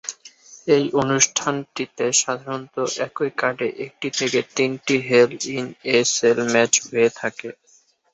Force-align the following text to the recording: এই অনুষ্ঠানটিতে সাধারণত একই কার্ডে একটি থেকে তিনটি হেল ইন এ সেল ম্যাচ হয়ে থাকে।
এই 0.67 0.85
অনুষ্ঠানটিতে 1.01 2.05
সাধারণত 2.21 2.75
একই 3.05 3.29
কার্ডে 3.39 3.67
একটি 3.85 4.07
থেকে 4.17 4.39
তিনটি 4.55 4.95
হেল 5.07 5.31
ইন 5.51 5.65
এ 5.91 6.07
সেল 6.13 6.37
ম্যাচ 6.53 6.73
হয়ে 6.85 7.09
থাকে। 7.19 7.49